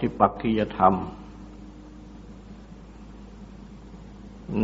[0.00, 0.94] ธิปักขิยธรรม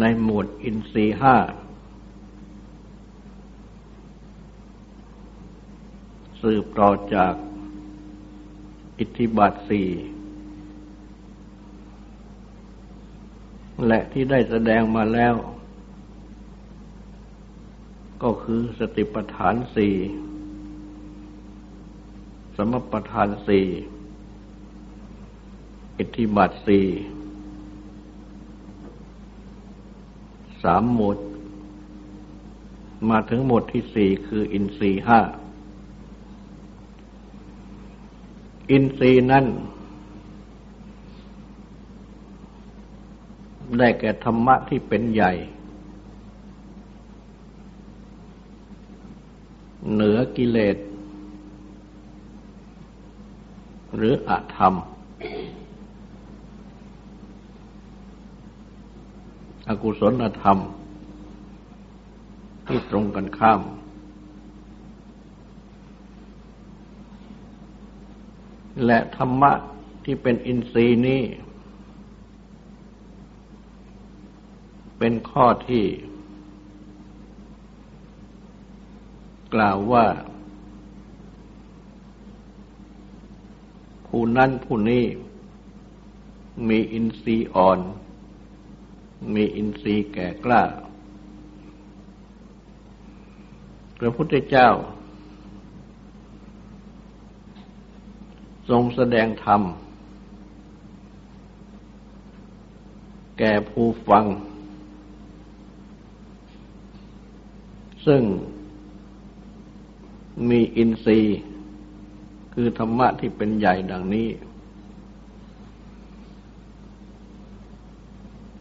[0.00, 1.36] ในหมวดอินทรีห้า
[6.42, 7.34] สืบต่อจาก
[8.98, 9.88] อิทธิบาทสี่
[13.86, 15.34] และที่ได้แสดงมาแล้ว
[18.22, 19.94] ก็คือสติปัฏฐานสี่
[22.56, 23.66] สมปัฏฐานสี่
[25.98, 26.86] อิทธิบาทสี่
[30.62, 31.18] สามหมด
[33.10, 35.20] มาถึงหมดที่สี่คืออินทรีห้า
[38.70, 39.46] อินทรีนั้น
[43.78, 45.32] ได้แก่ธรรมะที่เป็นใหญ่
[49.92, 50.76] เหนือกิเลส
[53.96, 54.74] หรืออธรรม
[59.68, 60.58] อกุศลธรรม
[62.66, 63.60] ที่ตรงกันข้าม
[68.86, 69.52] และธรรมะ
[70.04, 71.22] ที่เป็นอินทรีย์นี้
[74.98, 75.84] เป็นข้อที่
[79.54, 80.06] กล่าวว่า
[84.06, 85.04] ผู้นั้นผู้นี้
[86.68, 87.78] มีอินทรีย์อ่อน
[89.34, 90.62] มีอินทรีย์แก่กล้า
[93.98, 94.68] พระพุทธเจ้า
[98.70, 99.62] ทรงแสดงธรรม
[103.38, 104.24] แก่ผู้ฟัง
[108.06, 108.22] ซึ่ง
[110.50, 111.38] มีอินทรีย์
[112.54, 114.28] คือธรรมะที่เป็นใหญ่ดังนี้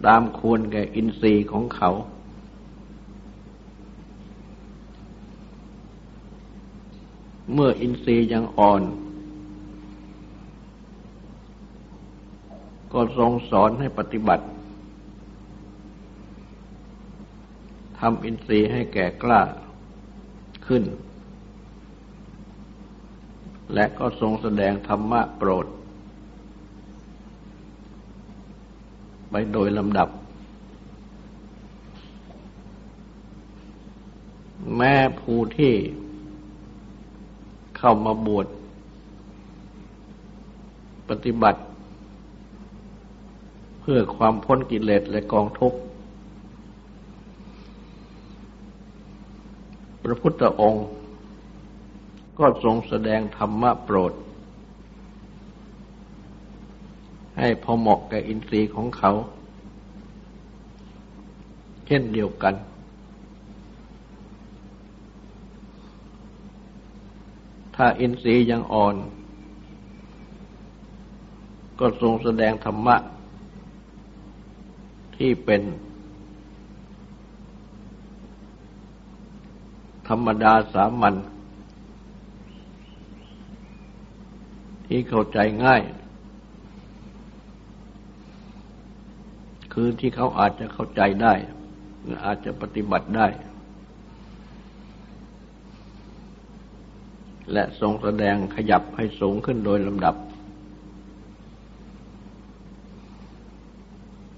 [0.05, 1.91] ตามควรแก่อินทรีย์ของเขา
[7.53, 8.81] เมื่ออินทรีย์ยังอ่อน
[12.93, 14.45] ก็ทรงสอนให้ปฏิบัติ
[17.99, 19.41] ทำอินทรีย์ให้แก่กล้า
[20.67, 20.83] ขึ้น
[23.73, 25.65] และก็ทรงแสดงธรรมะโปรด
[29.29, 30.09] ไปโดยลำดับ
[34.77, 35.73] แม่ผู้ที่
[37.77, 38.47] เข้ามาบวช
[41.09, 41.61] ปฏิบัติ
[43.79, 45.79] เพื่อความพ้นกิเลสและกองทุกข์
[50.03, 50.87] พระพุทธองค์
[52.39, 54.13] ก็ทรงแสดงธรรมะโปรด
[57.39, 59.11] ให้พอเหมาะกับอินทรีย์ของเขา
[61.85, 62.55] เช่นเดียวกัน
[67.75, 68.95] ถ้าอินทรีย์ยังอ่อน
[71.79, 72.95] ก็ทรงแสดงธรรมะ
[75.15, 75.61] ที่เป็น
[80.07, 81.15] ธรรมดาสามัญ
[84.87, 85.81] ที่เข้าใจง่าย
[89.79, 91.33] คือที่เขาอาจจะเข้าใจได้
[92.25, 93.27] อาจจะปฏิบัติได้
[97.51, 100.15] และทรงแสดงขยับให้สูงขึ้นโดยลำดับ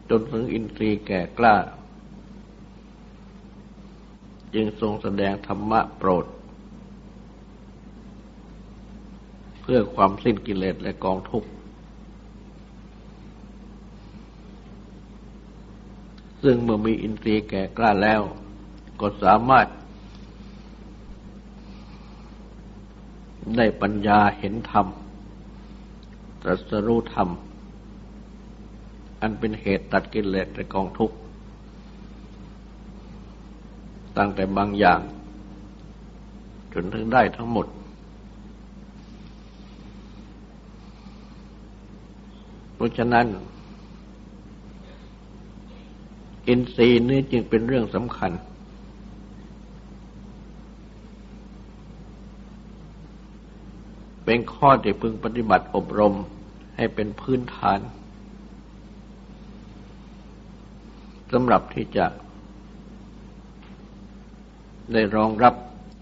[0.09, 1.56] จนถึงอินทรีย์แก่กล้า
[4.56, 6.25] จึงทรงแสดงธรรมะโปรด
[9.62, 11.50] เพื่พื่อความสิ้นกิเลสและกองทุกข์
[16.44, 18.21] ซึ่งเมื่อมีอินทรีย์แก่กล้าแล้ว
[19.01, 19.68] ก็สามารถ
[23.57, 24.88] ได้ปัญญาเห็นธรรม
[26.41, 27.30] ตรัสรู้ธรรม
[29.21, 31.15] อันเป็นเหตุตัดกิเลสและกองทุกข์
[34.18, 35.00] ตั้งแต่บางอย่าง
[36.74, 37.68] จนถึงได้ทั้งหมด
[42.75, 43.25] เพราะฉะนั้น
[46.47, 48.31] อินทรีย์นี้จึงเป็นเรื่องสำคัญ
[54.25, 56.15] เป็นข้อที่พึงปฏิบัติอบรม
[56.75, 57.80] ให้เป็นพื้นฐาน
[61.31, 62.06] สำหรับที่จะ
[64.94, 65.56] ได้รองรับ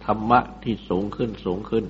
[0.06, 1.86] ธรรมะที่สูงขึ้นสูงขึ้น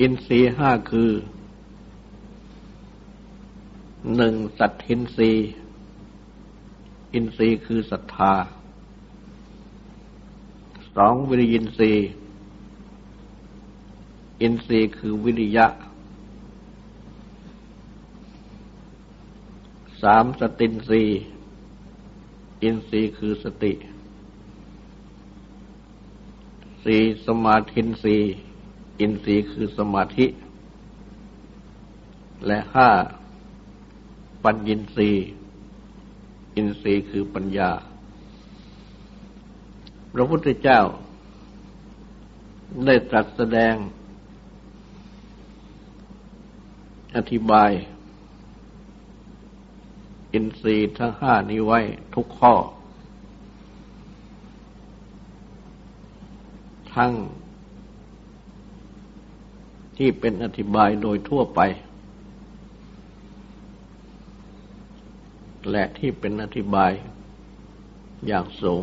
[0.00, 1.10] อินทรีห้าคือ
[4.16, 5.32] หนึ่งสัตทินรี
[7.14, 8.34] อินทรีคือศรัทธา
[10.96, 11.92] สองวิริยินทรี
[14.42, 15.66] อินทรีคือวิริยะ
[20.02, 21.04] สามสตินทรี
[22.62, 23.72] อินทรีคือสติ
[26.84, 28.16] สี่สมาธินทรี
[29.00, 30.26] อินทรีย์คือสมาธิ
[32.46, 32.90] และห้า
[34.44, 35.26] ปัญญินทรีย์
[36.56, 37.70] อินทรีย์คือปัญญา
[40.12, 40.80] พระพุทธเจ้า
[42.86, 43.74] ได้ตรัสแสดง
[47.16, 47.70] อธิบาย
[50.32, 51.80] อินทรีย์ทั้งห้านี้ไว้
[52.14, 52.54] ทุกข้อ
[56.94, 57.12] ทั้ง
[59.96, 61.60] ที่เป็นอธิบายโดยทั่วไป
[65.70, 66.92] และที่เป็นอธิบาย
[68.26, 68.82] อย่างสูง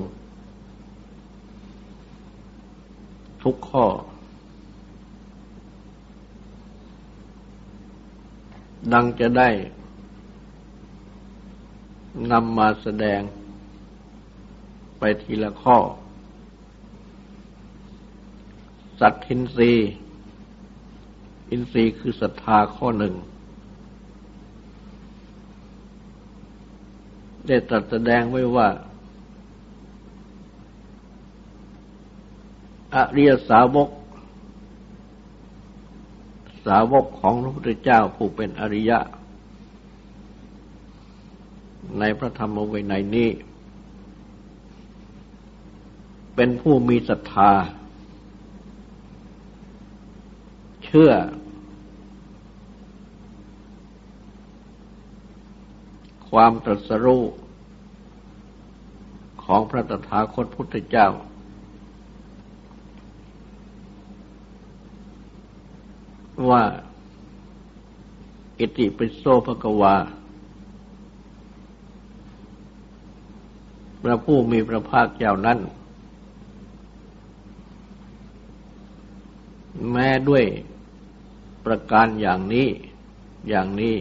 [3.43, 3.85] ทุกข้อ
[8.93, 9.49] ดังจะได้
[12.31, 13.21] นำมาแสดง
[14.99, 15.77] ไปทีละข้อ
[18.99, 19.73] สัตทินรี
[21.49, 23.15] อินทรีย์คือศรัทธาข้อหนึ่ง
[27.51, 28.69] ได้ตรัสแสดงไว้ว่า
[32.95, 33.89] อริยสาวก
[36.65, 38.99] สาวกของพระพุทธเจ้าผู้เป็นอริยะ
[41.99, 43.29] ในพระธรรมวินัยนี้
[46.35, 47.51] เป็นผู้มีศรัทธา
[50.83, 51.11] เชื่อ
[56.31, 57.23] ความตรัสรู้
[59.43, 61.07] ของพระตถาคตพุทธเจ้า
[66.49, 66.63] ว่า
[68.59, 69.95] อิติปิโสภกวา
[74.03, 75.59] พระผู้มีพระภาคเจ้านั้น
[79.91, 80.43] แม้ด้วย
[81.65, 82.67] ประการอย่างนี้
[83.49, 83.95] อย่างนี้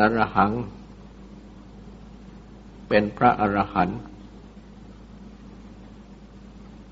[0.00, 0.52] อรหัง
[2.88, 4.00] เป็นพระอรหันต์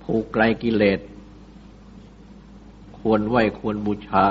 [0.03, 1.01] ผู้ไกลกิเลส
[2.99, 4.27] ควรไหวควรบูชา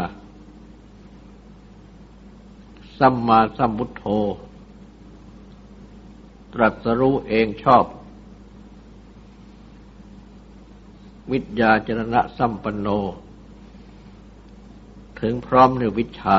[3.00, 4.06] สัมมาสัมพุทโธ
[6.54, 7.86] ตรัสรู้เองชอบ
[11.32, 12.88] วิทยาจรณะสัมปันโน
[15.20, 16.38] ถึงพร้อมในวิชา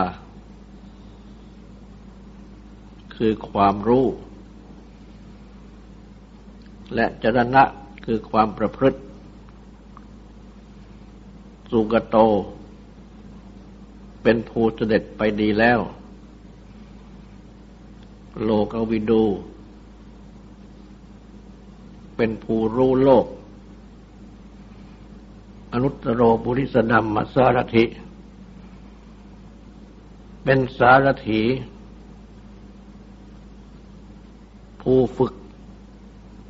[3.18, 4.06] คือความรู้
[6.94, 7.62] และจรณะ
[8.04, 9.00] คือความประพฤติ
[11.70, 12.16] สุกโต
[14.22, 15.80] เป็นภูเสด็จไปดีแล้ว
[18.44, 19.24] โลกวิดู
[22.16, 23.26] เป็นภูรู้โลก
[25.72, 27.84] อนุตตรบุริสดัมมสารถิ
[30.44, 31.42] เป็นสารถี
[34.92, 35.34] ผู้ฝึก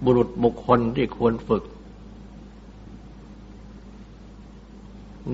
[0.04, 1.64] บุรุษบุคคลที่ควรฝึก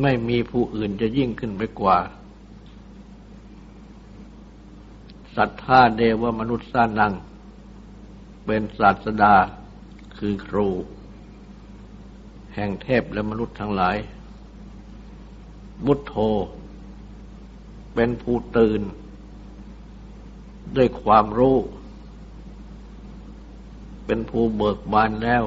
[0.03, 1.99] ไม่มีผู้อื่นจะยิ่งขึ้นไปกว่า
[5.37, 7.13] ศรัทธาเดวมนุษย์สานัง
[8.47, 9.35] เป็นศาสดา
[10.19, 10.69] คือครู
[12.55, 13.97] แห่งเทพและมนุษย์ทั้งหลาย
[15.87, 16.15] บุตโธ
[17.95, 18.81] เป็นผู้ตื่น
[20.77, 21.59] ด้วยความรู้
[24.07, 25.45] เป็นผู้เบิกบานแล้ว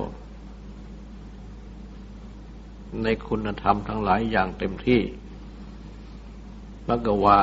[3.03, 5.01] ในคุณธรรมทั้งหลายอย่างเต็มที่
[6.85, 7.39] พระกว่า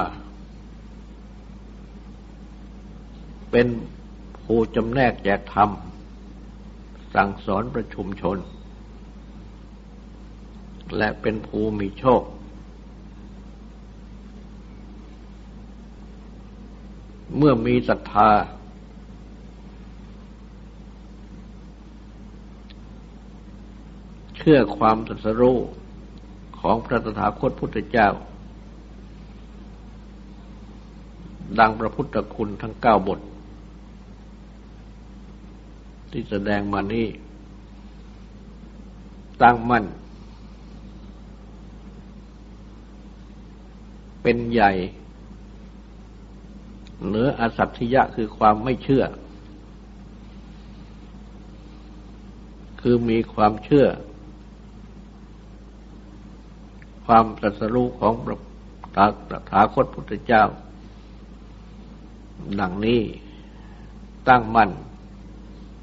[3.50, 3.66] เป็น
[4.44, 5.70] ผู้จำแนกแจกธรรม
[7.14, 8.38] สั่งสอนประชุมชน
[10.96, 12.22] และเป็นผู้มีโชค
[17.36, 18.30] เมื่อมีศรัทธา
[24.44, 25.58] ชื่อความตรัสรู้
[26.60, 28.08] ของพระตถาคตพุทธเจ้า
[31.58, 33.20] ดังพระพุทธคุณทั้งเก้าบท
[36.10, 37.06] ที่แสดงมานี้
[39.42, 39.84] ตั้งมั่น
[44.22, 44.72] เป็นใหญ่
[47.06, 49.04] เหนืออสัตถิยะคือความไม่เชื่อ
[52.80, 53.86] คือมีความเชื่อ
[57.06, 60.44] ความตรัสรู้ของพระถาคตพุทธเจ้า
[62.60, 63.00] ดังนี้
[64.28, 64.70] ตั้งมั่น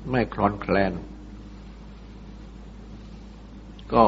[0.10, 0.94] ไม่คลอนแคลน
[3.94, 4.06] ก็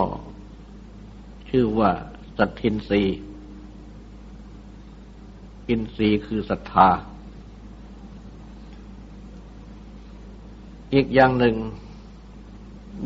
[1.49, 1.91] ชื่อว่า
[2.37, 3.03] สัตทินรี
[5.69, 6.89] อินทรีย์คือศรัทธา
[10.93, 11.55] อีกอย่างหนึ่ง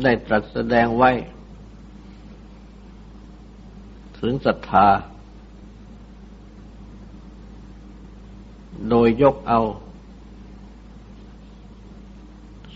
[0.02, 1.10] ได้ตรัสแสดงไว้
[4.20, 4.88] ถึงศรัทธา
[8.88, 9.60] โดยยกเอา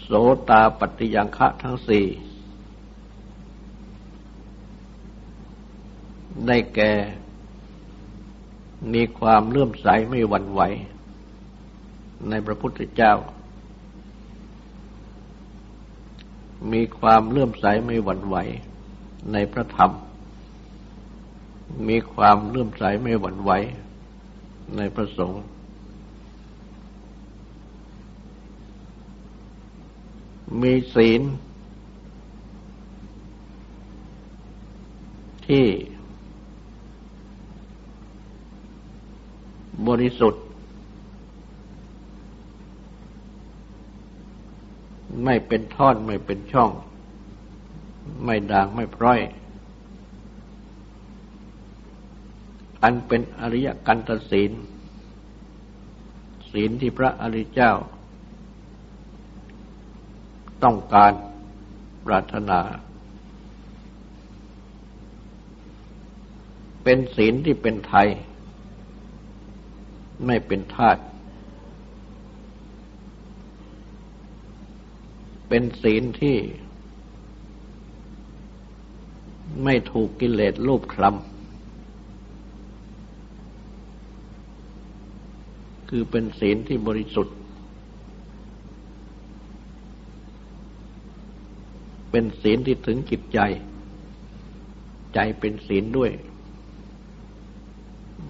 [0.01, 0.11] โส
[0.49, 2.07] ตาปฏิยังคะทั้งสี่
[6.47, 6.93] ได้แก่
[8.95, 10.61] มีความเลื่อมใสไม่หวั่นไหว
[12.29, 13.13] ในพระพุทธเจ้า
[16.73, 18.37] มีความเลื่อมใสไม่หวั่นไหว
[19.33, 19.93] ในพระธรรม
[21.89, 23.51] มีความเลื่อมใสไม่หวั่นไหว
[24.77, 25.43] ในพระสงฆ์
[30.63, 31.23] มีศีล
[35.47, 35.67] ที่
[39.89, 40.45] บริสุทธิ์
[45.25, 46.71] ไม่เป็นท่อนไม่เป็นช่อง
[48.25, 49.21] ไม่ด่างไม่พร้อย
[52.83, 54.53] อันเป็นอริยกันตศีล
[56.53, 57.73] ศีลที่พระอริยเจ้า
[60.65, 61.13] ต้องการ
[62.07, 62.61] ปรารถนา
[66.85, 68.09] เป็นศีลที่เป็นไทย
[70.27, 71.03] ไม่เป็นธาตุ
[75.49, 76.37] เป็นศีลที่
[79.65, 81.32] ไม่ถูกกิเลสรูปคลำ
[85.95, 87.37] คือเป็นศีลที่บริสุทธิ์
[92.11, 93.39] เป็นศีลที่ถึงจิตใจ
[95.15, 96.11] ใจเป็นศีลด้วย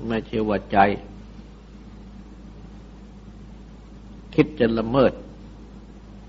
[0.06, 0.78] ไม่ใช่ว่าใจ
[4.34, 5.12] คิดจะละเมิด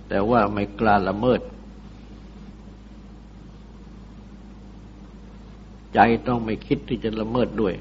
[0.09, 1.41] แต่ว่าไม่กล้าละเมิด
[5.93, 7.75] ใจต้องไม่คิดที่จะละเมิดด้วย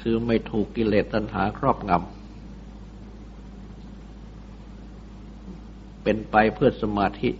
[0.00, 2.00] คือไม่ถูกกิเลสตัณหาครอบงำ
[6.02, 7.30] เป็นไปเพื่อสมาธิ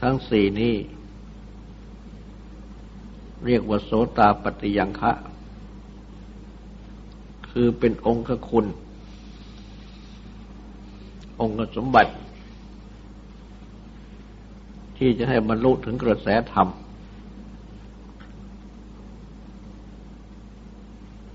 [0.00, 0.74] ทั้งสี่นี้
[3.46, 5.12] เรียกว่าโสตาปฏิยังคะ
[7.50, 8.66] คือเป็นองค์คุณ
[11.40, 12.12] องค์สมบัติ
[14.98, 16.68] ที่จะให้บรรลุถึงกระแสธรรม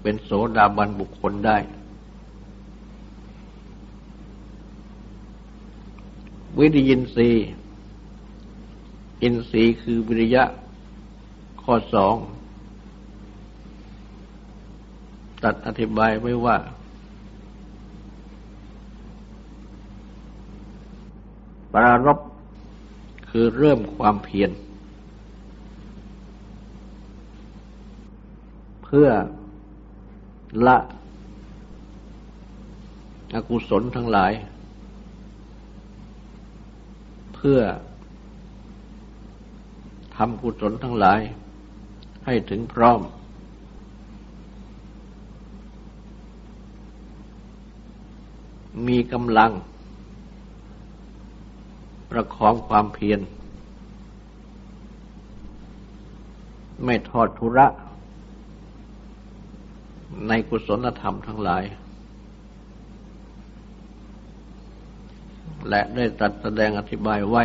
[0.03, 1.57] เป็นโสดาบันบุคคลได้
[6.57, 7.45] วิริยินทรีย์
[9.24, 10.43] อินทรีย์คือวิริยะ
[11.63, 12.15] ข้อสอง
[15.43, 16.57] ตัดอธิบายไว้ว่า
[21.74, 22.19] ปรารบ
[23.29, 24.51] คือเริ่มความเพียร
[28.83, 29.07] เพื่อ
[30.67, 30.77] ละ
[33.36, 34.33] อกุศลทั้งหลาย
[37.36, 37.60] เพื่อ
[40.15, 41.19] ทำกุศลทั้งหลาย
[42.25, 43.01] ให้ถึงพร้อม
[48.88, 49.51] มีกำลัง
[52.10, 53.19] ประคองความเพียร
[56.86, 57.67] ไม่ทอดทุระ
[60.27, 61.63] ในกุศลธรรมทั้งหลาย
[65.70, 67.43] และได้ตัดแสดงอธิบายไว้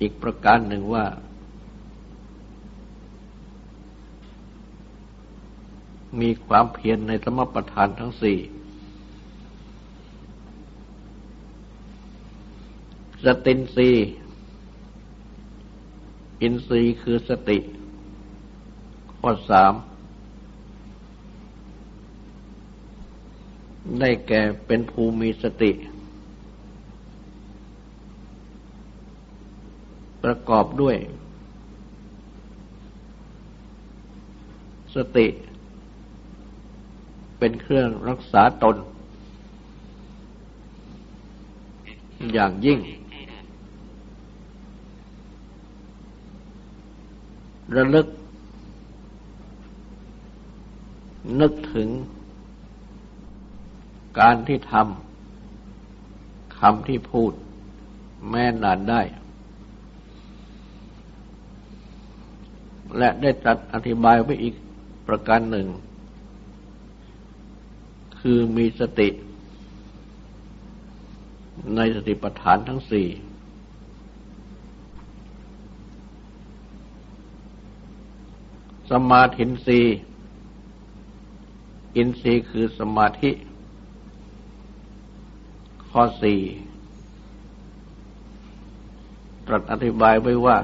[0.00, 1.04] อีกประการหนึ่งว่า
[6.20, 8.38] มีความเพียรในสมประทานทั้งสี่
[13.24, 13.90] สตินรี
[16.42, 17.58] อินทรีย์คือสติ
[19.20, 19.72] ข้อสาม
[24.00, 25.70] ได้แก่เป็นภูมิสติ
[30.22, 30.96] ประกอบด้วย
[34.94, 35.26] สติ
[37.38, 38.76] เป็นเครื่องรักษาตน
[42.32, 42.78] อย่างยิ่ง
[47.76, 48.06] ระลึก
[51.40, 51.88] นึกถึง
[54.20, 57.32] การที่ทำคำที่พูด
[58.30, 59.02] แม่นานได้
[62.98, 64.54] และได้ตัดอธิบายไว้อีก
[65.06, 65.68] ประการหนึ่ง
[68.20, 69.08] คือมีสติ
[71.76, 73.08] ในสติปัฏฐานทั้งสี่
[78.90, 79.80] สมาธินรี
[81.96, 83.30] อินทรีย์คือสมาธิ
[85.90, 86.40] ข้อสี่
[89.46, 90.58] ตรัสอธิบายไว้ว่า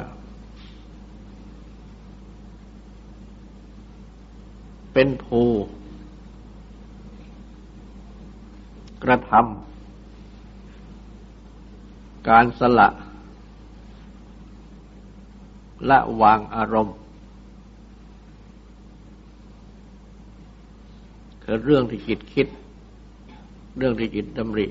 [4.93, 5.43] เป็นภู
[9.05, 12.89] กระทำการสละ
[15.89, 16.97] ละวางอารมณ์
[21.49, 22.47] คือเรื่องที่จิตคิด
[23.77, 24.67] เรื่องที่จิตดำริ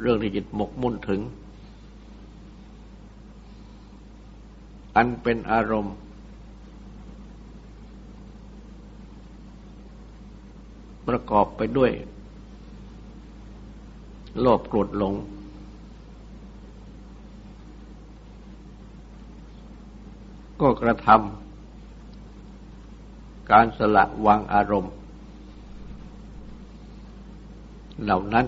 [0.00, 1.20] เรื่องที่จิตหมกมุ่นถึง
[4.96, 5.94] อันเป็นอารมณ์
[11.08, 11.92] ประกอบไปด้วย
[14.40, 15.14] โลภโกรธหลง
[20.60, 24.92] ก็กระทำการสละวางอารมณ์
[28.02, 28.46] เหล่านั้น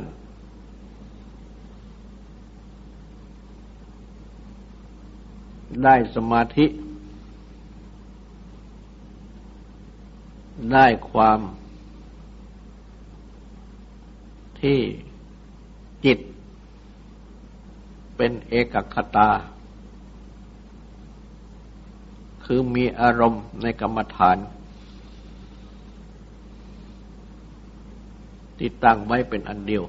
[5.85, 6.67] ได้สมาธิ
[10.73, 11.41] ได้ความ
[14.61, 14.81] ที่
[16.05, 16.19] จิต
[18.17, 19.31] เป็นเอกคตา
[22.45, 24.37] คือมีอารมณ์ในกรรมฐาน
[28.59, 29.85] ที่ตั้งไว้เป็นอันเดียว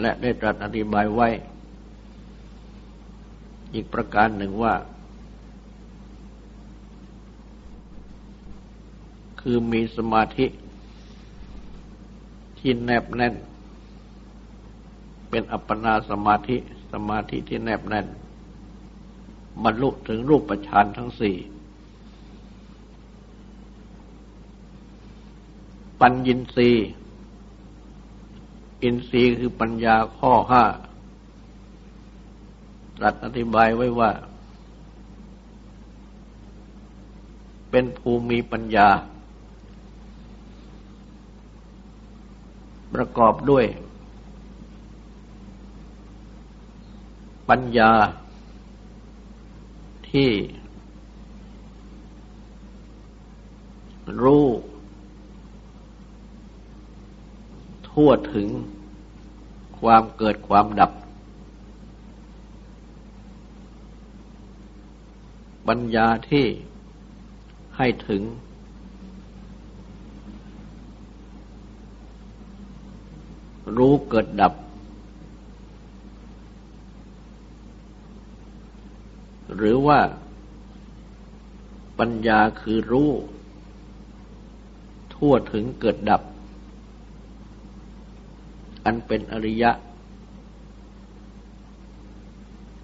[0.00, 1.28] และได้ตรัสอธิบายไว้
[3.74, 4.74] อีกประการหนึ่งว่า
[9.40, 10.46] คือมีสมาธิ
[12.58, 13.34] ที่แนบแน่น
[15.30, 16.56] เป็นอัปปนาสมาธิ
[16.92, 18.06] สมาธิที่แนบแน่น
[19.64, 21.36] บรรลุถึงรูปฌานทั้งสี่
[26.00, 26.70] ปัญญินรี
[28.82, 30.64] อินทรีย์คือปัญญาข้อห้า
[32.96, 34.10] ตรัดอธิบายไว้ว่า
[37.70, 38.88] เป็นภูมิปัญญา
[42.94, 43.66] ประกอบด้วย
[47.48, 47.92] ปัญญา
[50.10, 50.30] ที่
[54.22, 54.46] รู้
[58.00, 58.48] ทั่วถึง
[59.80, 60.92] ความเกิดความดับ
[65.68, 66.46] ปัญญาที่
[67.76, 68.22] ให้ถึง
[73.76, 74.54] รู้เกิดดับ
[79.54, 80.00] หรือว่า
[81.98, 83.10] ปัญญาคือรู้
[85.14, 86.22] ทั่วถึงเกิดดับ
[88.86, 89.70] อันเป็นอริยะ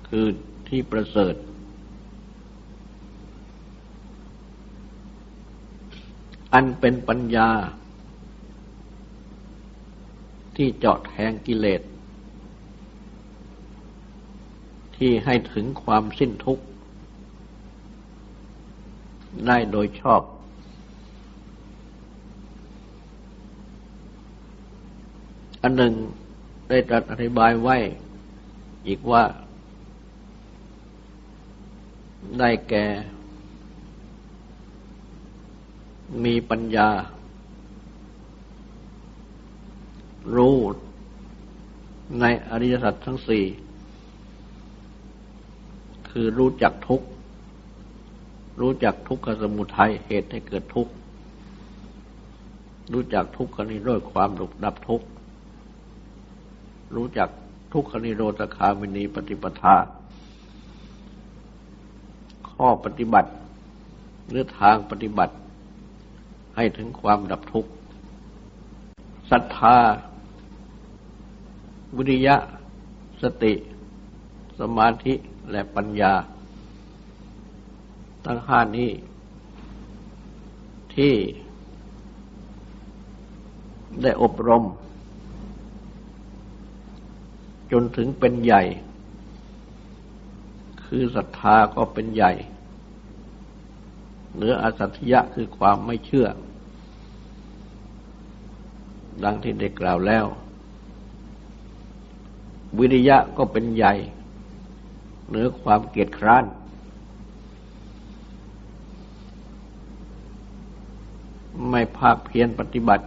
[0.09, 0.27] คือ
[0.69, 1.35] ที่ประเสริฐ
[6.55, 7.51] อันเป็นปัญญา
[10.57, 11.83] ที่เจาะแทงกิเลส
[14.97, 16.65] ที่ให้ถึงความสิ้นทุกข์
[19.47, 20.21] ได้โดยชอบ
[25.63, 25.95] อันหนึ่ง
[26.69, 27.77] ได้ตรัสอธิบายไว้
[28.89, 29.23] อีกว่า
[32.39, 32.85] ได้แก่
[36.25, 36.89] มีปัญญา
[40.37, 40.57] รู้
[42.21, 43.45] ในอริยสัจทั้งสี่
[46.11, 47.07] คือรู้จักทุกข์
[48.61, 50.93] รู้จักทุกขสมุทัยเหตุให้เกิดทุกข์
[52.93, 55.07] รู้จักทุกขนิโรธความหลุดดับทุกข์
[56.97, 57.29] รู้จัก
[57.73, 59.77] ทุกขนิโรธคามินีปฏิปทา
[62.51, 63.31] ข้อปฏิบัติ
[64.29, 65.35] หรือทางปฏิบัติ
[66.57, 67.71] ให้ถึงความดับทุกข์
[69.31, 69.77] ศรัทธา
[71.97, 72.37] วิริยะ
[73.23, 73.55] สติ
[74.59, 75.15] สมาธิ
[75.51, 76.13] และปัญญา
[78.27, 78.91] ทั้งห้านี้
[80.95, 81.15] ที่
[84.03, 84.63] ได้อบรม
[87.73, 88.63] จนถึงเป็นใหญ่
[90.85, 92.33] คือศรัทธาก็เป็นใหญ่
[94.35, 96.27] เหนืออสัตยะคือความไม่เชื่อ
[99.25, 100.27] ดังที่ได้กล่าวแล้ว
[102.79, 103.95] วิริยะก็เป็นใหญ่
[105.29, 106.45] เหนือความเกียจคร้าน
[111.69, 113.05] ไม่ภาคเพียรปฏิบัติ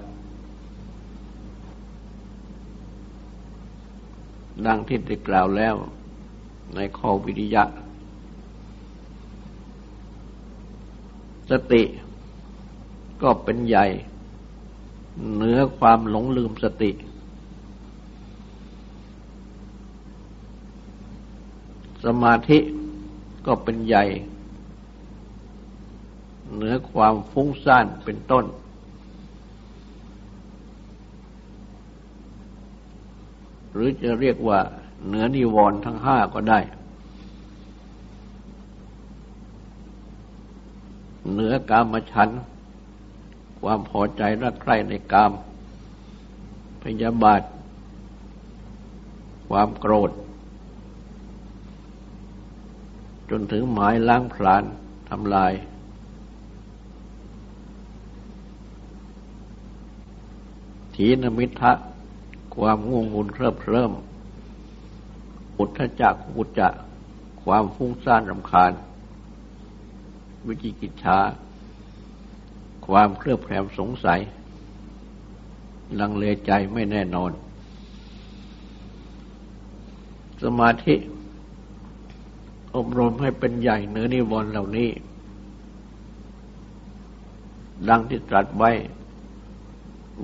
[4.66, 5.76] ดังที่ได้กล่าวแล้ว
[6.76, 7.64] ในข้อวิริยะ
[11.50, 11.84] สติ
[13.22, 13.86] ก็เป็นใหญ่
[15.34, 16.92] เหนือความหลงลืมสติ
[22.06, 22.60] สมาธิ
[23.46, 24.04] ก็เป็นใหญ่
[26.54, 28.46] เหนือความฟุ้งซ่านเป็นต้น
[33.76, 34.60] หรือจะเรียกว่า
[35.06, 36.60] เหนือนิวรณ์ทั้งห้าก็ได้
[41.32, 42.30] เหนือกามฉัน
[43.60, 45.32] ความพอใจรักใคร่ในกาม
[46.84, 47.42] พยาบาท
[49.50, 50.12] ความโกรธ
[53.30, 54.64] จนถึงหมายล้างผลาญ
[55.10, 55.54] ทำลาย
[60.96, 61.72] ถีนมิทะ
[62.58, 63.92] ความง่วงงุนเคลิบเคลิ้ม
[65.58, 66.70] อุทธจักกุจจะ
[67.44, 68.72] ความฟุ้งซ่านรำคาญ
[70.46, 71.18] วิจิกิจฉา
[72.88, 74.20] ความเครือบแคลงสงสัย
[76.00, 77.32] ลังเลใจไม่แน่นอน
[80.44, 80.96] สมาธิ
[82.76, 84.90] อบรมให้เป็นใหญ่เนื้อนิวรณ์เหล่านี้
[87.90, 88.72] ดังที่ตรัสไว้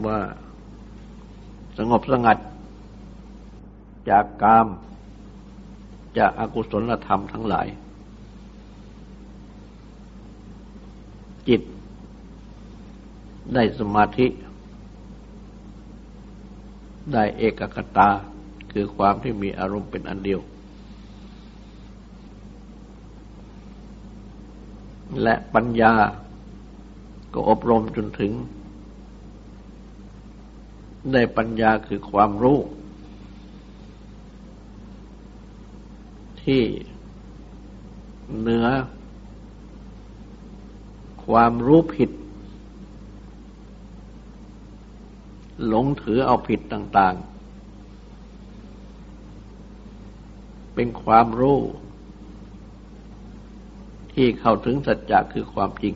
[0.06, 0.20] ว่า
[1.90, 2.38] งบสงัด
[4.10, 4.68] จากกาม
[6.18, 7.68] จากอากุศลธรรมทั้งหลาย
[11.48, 11.62] จิต
[13.54, 14.28] ได้สมาธิ
[17.14, 18.10] ได้เอกคตา
[18.72, 20.42] คือความที่มีอารมณ์เป็นอันเดียว
[25.24, 25.94] และปัญญา
[27.34, 28.32] ก็อบรมจนถึง
[31.12, 32.60] ได้ปัญญาคือความรู้
[36.44, 36.64] ที่
[38.40, 38.68] เหนือ
[41.26, 42.10] ความรู้ผิด
[45.68, 47.32] หลงถือเอาผิดต่าง ๆ
[50.76, 51.60] เป็นความรู้
[54.14, 55.94] ที่เข้าถึงสัจจะคือความจริง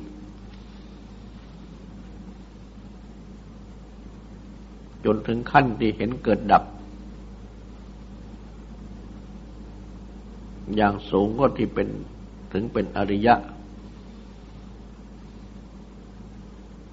[5.05, 6.63] จนถึงขั้นที่เห็นเกิดดับ
[10.75, 11.87] อย่างสูงก็ที่เป็น
[12.53, 13.35] ถึงเป็นอริยะ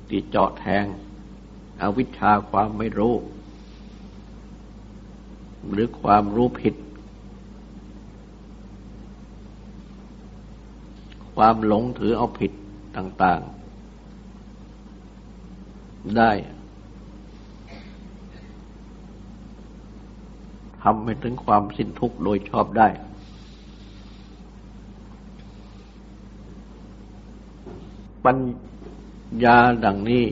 [0.08, 0.84] ที่เจาะแทง
[1.80, 3.14] อวิชชาความไม่รู้
[5.70, 6.74] หรือความรู้ผิด
[11.34, 12.52] ความหลงถือเอาผิด
[12.96, 13.40] ต่าง
[15.38, 16.30] ๆ ได้
[20.82, 22.88] ทำให้ถึงความสิ้นทุกข์โดยชอบได้
[28.24, 28.38] ปัญ
[29.44, 30.24] ญาดังนี้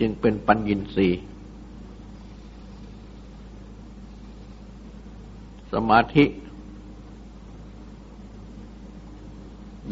[0.00, 1.08] จึงเป็นปัญญินสี
[5.72, 6.24] สมาธิ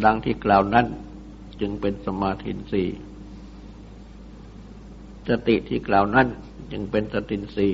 [0.04, 0.86] ดังที่กล่าวนั้น
[1.60, 2.82] จึงเป็นสมาธินสี
[5.28, 6.28] สติที่กล่าวนั้น
[6.72, 7.68] จึงเป็นสตินสี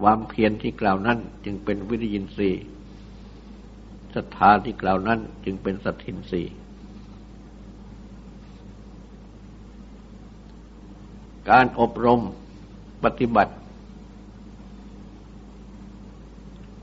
[0.00, 2.50] ความเพียรที่กล่าวนั้นจึงเป็นวิริยินสี
[4.14, 6.42] ศรัทธาที่กล่าวนั้นจึงเป็นสัตทินสี
[11.50, 12.20] การอบรม
[13.04, 13.54] ปฏิบัติ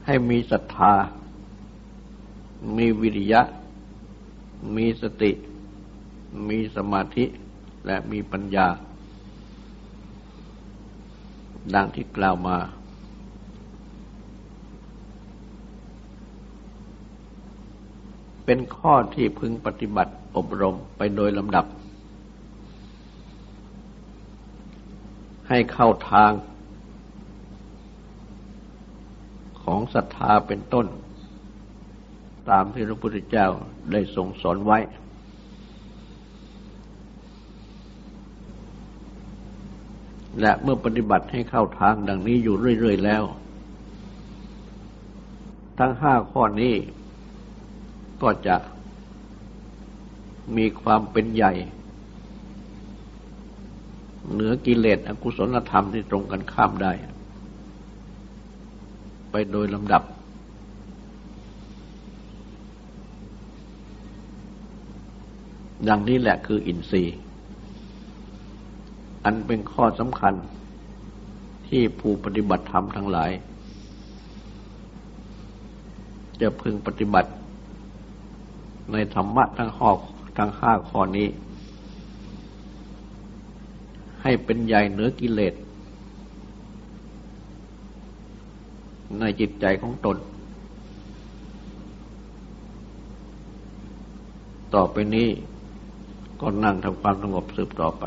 [0.06, 0.93] ให้มีศรัทธา
[2.78, 3.41] มีวิริยะ
[4.75, 5.32] มีสติ
[6.49, 7.25] มีสมาธิ
[7.85, 8.67] และมีปัญญา
[11.75, 12.57] ดังที่กล่าวมา
[18.45, 21.65] เป็นข้อที่พึงปฏิบัติอบรมไปโดยลำดับ
[25.47, 26.31] ให้เข้าทาง
[29.63, 30.87] ของศรัทธาเป็นต้น
[32.49, 33.47] ตามที่พระพุทธเจ้า
[33.91, 34.77] ได้ทรงสอนไว้
[40.41, 43.23] และเมื่อปฏิบัติให้เข้าทางดังนี้อยู่เรื่อย ๆ แล้ว
[45.80, 46.73] ทั้งห้าข้อนี้
[48.21, 48.56] ก็จะ
[50.58, 51.54] มีความเป็นใหญ่
[54.32, 56.91] เหนือกิเลสอกุศลธรรมที่ตรงกันข้ามได้
[59.32, 60.04] ไปโดยลำดับ
[65.88, 67.17] ดังนี้แหละคืออินทรีย์
[69.25, 70.34] อันเป็นข้อสำคัญ
[71.67, 73.32] ที่ผู้ปฏิบัติธรรมทั้งหลาย
[76.41, 77.29] จะพึงปฏิบัติ
[78.91, 79.89] ในธรรมะทั้งข้อ
[80.38, 81.27] ทั้งห้าข้อนี้
[84.21, 85.53] ให้เป็นใหญ่เหนือกิเลส
[89.19, 90.17] ในจิตใจของตน
[94.73, 95.29] ต่อไปนี้
[96.41, 98.03] ก็นั่งทำความสงบสืบต่อไป